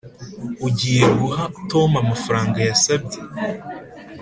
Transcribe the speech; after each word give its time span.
ugiye 0.67 1.05
guha 1.19 1.43
tom 1.69 1.89
amafaranga 2.03 2.57
yasabye? 2.69 3.17